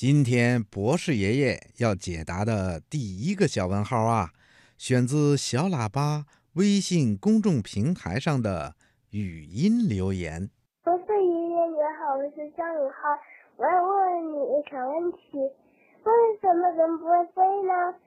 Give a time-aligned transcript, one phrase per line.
[0.00, 4.32] 今天博士爷爷要解答的第一个小问号啊，
[4.78, 6.24] 选自小喇叭
[6.54, 8.76] 微信公众平台上的
[9.10, 10.48] 语音留言。
[10.82, 13.10] 博士爷爷你好，我是张宇浩，
[13.58, 16.10] 我要问你一个问题：为
[16.40, 17.98] 什么人不会飞呢？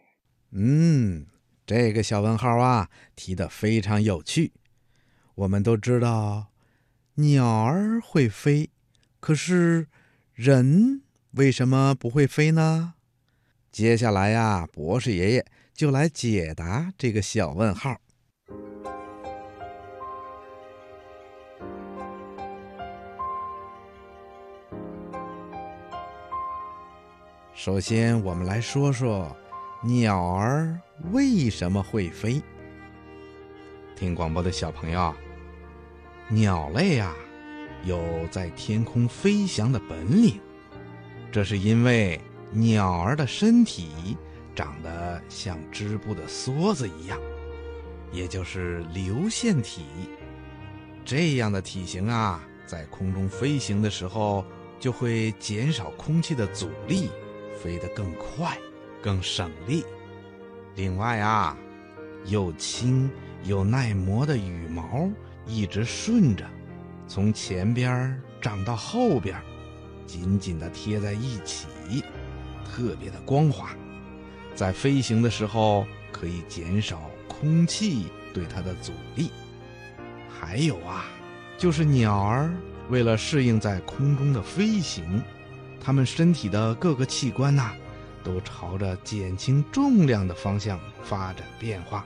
[0.50, 1.28] 嗯，
[1.68, 4.52] 这个小问号啊提的非常有趣。
[5.36, 6.48] 我们都知道，
[7.18, 8.72] 鸟儿会飞，
[9.20, 9.86] 可是
[10.34, 11.04] 人。
[11.36, 12.94] 为什么不会飞呢？
[13.72, 15.44] 接下来呀，博士爷爷
[15.74, 17.98] 就来解答这个小问号。
[27.56, 29.36] 首先，我们来说说
[29.84, 30.80] 鸟儿
[31.12, 32.40] 为什么会飞。
[33.96, 35.12] 听广播的小朋友，
[36.30, 37.16] 鸟类啊，
[37.86, 40.40] 有在天空飞翔的本领。
[41.34, 44.16] 这是因为鸟儿的身体
[44.54, 47.20] 长得像织布的梭子一样，
[48.12, 49.82] 也就是流线体。
[51.04, 54.46] 这样的体型啊，在空中飞行的时候
[54.80, 57.10] 就会减少空气的阻力，
[57.60, 58.56] 飞得更快、
[59.02, 59.84] 更省力。
[60.76, 61.58] 另外啊，
[62.26, 63.10] 又轻
[63.44, 65.10] 又耐磨的羽毛
[65.48, 66.48] 一直顺着，
[67.08, 69.36] 从前边长到后边。
[70.06, 71.68] 紧紧地贴在一起，
[72.66, 73.76] 特别的光滑，
[74.56, 79.32] 在飞行的时候可以减少空气对它的阻力。
[80.30, 81.06] 还有啊，
[81.58, 82.54] 就是鸟儿
[82.90, 85.24] 为了适应在空中的飞行，
[85.80, 87.72] 它们身体的各个器官呐，
[88.24, 92.06] 都朝着减轻重量的方向发展变化。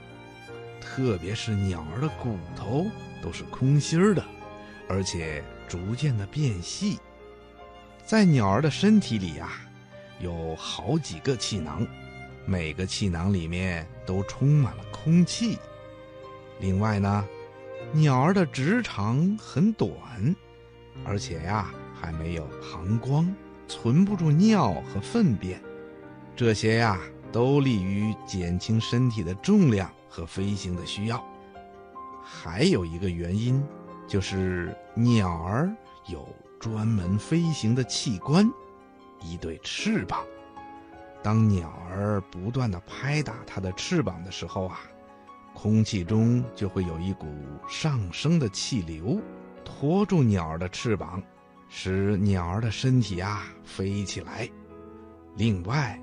[0.80, 2.86] 特别是鸟儿的骨头
[3.22, 4.24] 都是空心儿的，
[4.88, 6.98] 而且逐渐的变细。
[8.08, 9.50] 在鸟儿的身体里呀，
[10.18, 11.86] 有好几个气囊，
[12.46, 15.58] 每个气囊里面都充满了空气。
[16.58, 17.22] 另外呢，
[17.92, 19.92] 鸟儿的直肠很短，
[21.04, 23.30] 而且呀还没有膀胱，
[23.66, 25.62] 存不住尿和粪便。
[26.34, 26.98] 这些呀
[27.30, 31.22] 都利于减轻身体的重量和飞行的需要。
[32.24, 33.62] 还有一个原因，
[34.06, 35.70] 就是鸟儿
[36.06, 36.26] 有。
[36.58, 38.50] 专门飞行的器官，
[39.20, 40.24] 一对翅膀。
[41.22, 44.80] 当鸟儿不断的拍打它的翅膀的时候啊，
[45.54, 47.26] 空气中就会有一股
[47.68, 49.20] 上升的气流，
[49.64, 51.22] 托住鸟儿的翅膀，
[51.68, 54.48] 使鸟儿的身体啊飞起来。
[55.36, 56.00] 另外，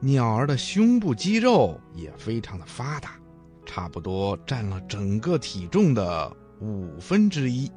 [0.00, 3.18] 鸟儿的胸部肌肉也非常的发达，
[3.66, 7.70] 差不多占了整个体重的五分之一。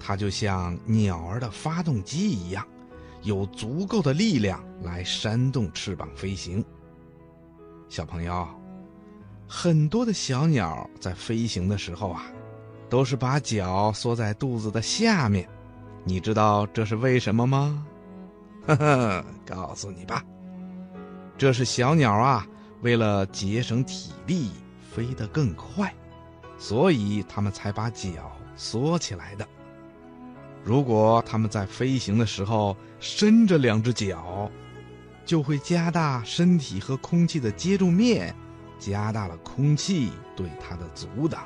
[0.00, 2.66] 它就像鸟儿的发动机一样，
[3.22, 6.64] 有足够的力量来扇动翅膀飞行。
[7.88, 8.46] 小朋友，
[9.46, 12.26] 很多的小鸟在飞行的时候啊，
[12.88, 15.48] 都是把脚缩在肚子的下面。
[16.04, 17.84] 你知道这是为什么吗？
[18.66, 20.22] 呵呵，告诉你吧，
[21.36, 22.46] 这是小鸟啊，
[22.82, 24.50] 为了节省体力，
[24.90, 25.92] 飞得更快，
[26.58, 29.48] 所以它们才把脚缩起来的。
[30.68, 34.50] 如果它们在飞行的时候伸着两只脚，
[35.24, 38.34] 就会加大身体和空气的接触面，
[38.78, 41.44] 加大了空气对它的阻挡。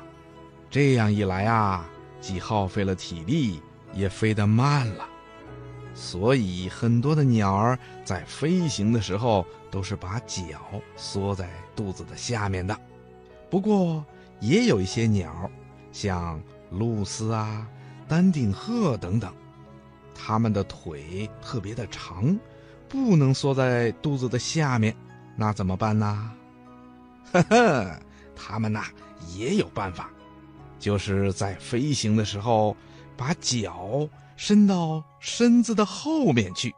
[0.69, 1.89] 这样一来啊，
[2.19, 3.61] 既耗费了体力，
[3.93, 5.07] 也飞得慢了。
[5.95, 10.59] 所以，很多的鸟儿在飞行的时候都是把脚
[10.97, 12.77] 缩在肚子的下面的。
[13.49, 14.03] 不过，
[14.41, 15.49] 也有一些鸟，
[15.93, 17.65] 像鹭鸶啊。
[18.13, 19.33] 丹顶鹤等等，
[20.13, 22.39] 它们的腿特别的长，
[22.87, 24.95] 不能缩在肚子的下面，
[25.35, 26.31] 那怎么办呢？
[27.33, 27.99] 呵呵，
[28.35, 28.83] 它们呐
[29.35, 30.11] 也有办法，
[30.77, 32.77] 就是在飞行的时候，
[33.17, 36.71] 把脚伸到身子的后面去，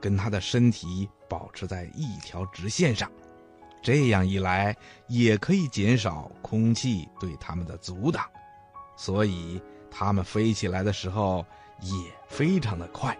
[0.00, 3.10] 跟它的身体保持在一条直线上，
[3.82, 4.72] 这样一来
[5.08, 8.24] 也可以减少空气对它们的阻挡，
[8.96, 9.60] 所以。
[9.90, 11.44] 它们飞起来的时候
[11.80, 13.16] 也非常的快。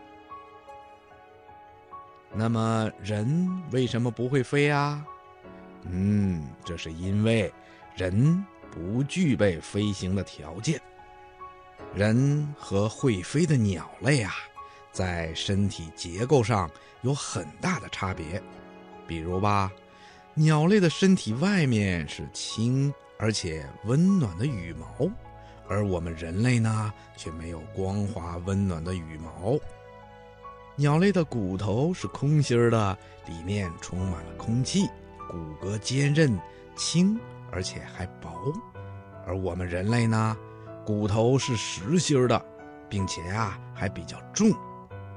[2.33, 5.05] 那么人为什么不会飞啊？
[5.85, 7.53] 嗯，这是因为
[7.95, 10.81] 人不具备飞行的条件。
[11.95, 14.35] 人和会飞的鸟类啊，
[14.93, 16.71] 在身体结构上
[17.03, 18.43] 有很大的差别。
[19.07, 19.71] 比如吧，
[20.35, 25.09] 鸟类的身体外面是轻而且温暖的羽毛。
[25.69, 29.59] 而我们人类呢，却没有光滑温暖的羽毛。
[30.77, 34.87] 鸟类的骨头是空心儿的，里面充满了空气，
[35.29, 36.39] 骨骼坚韧、
[36.77, 37.19] 轻，
[37.51, 38.31] 而且还薄。
[39.27, 40.37] 而我们人类呢，
[40.85, 42.45] 骨头是实心儿的，
[42.89, 44.53] 并且啊还比较重，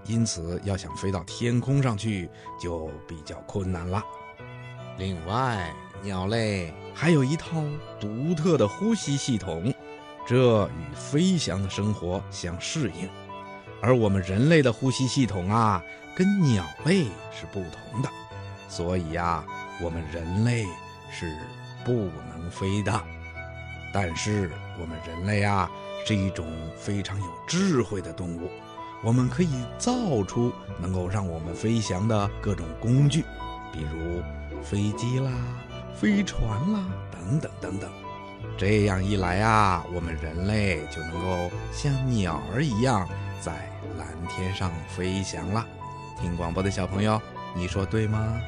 [0.05, 2.29] 因此要想飞到天空上去
[2.59, 4.03] 就比较困难了。
[4.97, 5.71] 另外，
[6.01, 7.61] 鸟类还有一套
[7.99, 9.73] 独特的呼吸系统，
[10.29, 13.09] 这与飞翔的生活相适应。
[13.81, 15.83] 而我们人类的呼吸系统啊，
[16.15, 18.09] 跟鸟类是不同的，
[18.67, 19.43] 所以呀，
[19.81, 20.65] 我们人类
[21.11, 21.35] 是
[21.83, 23.03] 不能飞的。
[23.91, 25.67] 但是我们人类啊，
[26.05, 26.45] 是一种
[26.77, 28.51] 非常有智慧的动物，
[29.03, 29.49] 我们可以
[29.79, 33.23] 造出能够让我们飞翔的各种工具，
[33.73, 34.21] 比如
[34.61, 35.31] 飞机啦、
[35.95, 37.89] 飞船啦等等等等。
[38.57, 43.07] 这样一来啊，我们人类就能够像鸟儿一样
[43.39, 43.51] 在
[43.97, 45.65] 蓝天上飞翔了。
[46.19, 47.21] 听广播的小朋友，
[47.55, 48.41] 你说对吗？